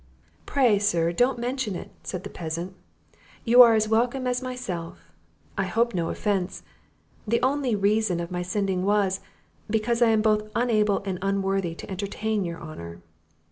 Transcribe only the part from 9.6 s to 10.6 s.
because I am both